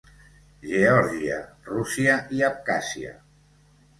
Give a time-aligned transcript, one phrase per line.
[0.69, 1.35] Geòrgia,
[1.69, 3.13] Rússia i Abkhàzia.